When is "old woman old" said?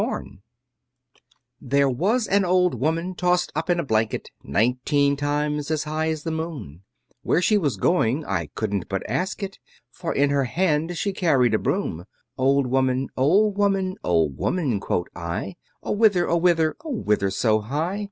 12.35-13.59, 13.15-14.39